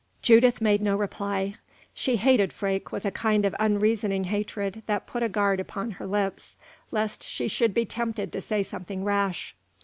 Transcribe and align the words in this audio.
Judith 0.23 0.61
made 0.61 0.81
no 0.81 0.95
reply. 0.95 1.57
She 1.93 2.15
hated 2.15 2.51
Freke 2.51 2.91
with 2.91 3.05
a 3.05 3.11
kind 3.11 3.45
of 3.45 3.53
unreasoning 3.59 4.23
hatred 4.23 4.81
that 4.87 5.05
put 5.05 5.21
a 5.21 5.29
guard 5.29 5.59
upon 5.59 5.91
her 5.91 6.07
lips, 6.07 6.57
lest 6.89 7.23
she 7.23 7.47
should 7.47 7.75
be 7.75 7.85
tempted 7.85 8.31
to 8.33 8.41
say 8.41 8.63
something 8.63 9.03
rash. 9.03 9.55